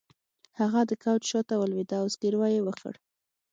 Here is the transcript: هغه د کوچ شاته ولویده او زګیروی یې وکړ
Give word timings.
هغه 0.59 0.81
د 0.89 0.91
کوچ 1.03 1.21
شاته 1.31 1.53
ولویده 1.57 1.95
او 2.01 2.05
زګیروی 2.13 2.51
یې 2.55 2.61
وکړ 2.67 2.93